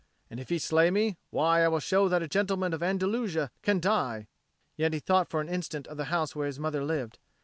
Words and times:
And 0.31 0.39
if 0.39 0.49
he 0.49 0.57
slay 0.57 0.89
me, 0.89 1.19
why, 1.29 1.63
I 1.63 1.67
will 1.67 1.79
show 1.79 2.09
that 2.09 2.23
a 2.23 2.27
gentleman 2.27 2.73
of 2.73 2.81
Andalusia 2.81 3.51
can 3.61 3.79
die;" 3.79 4.25
yet 4.75 4.93
he 4.93 4.99
thought 4.99 5.29
for 5.29 5.41
an 5.41 5.47
instant 5.47 5.85
of 5.85 5.97
the 5.97 6.05
house 6.05 6.35
where 6.35 6.47
his 6.47 6.59
mother 6.59 6.83
lived. 6.83 7.19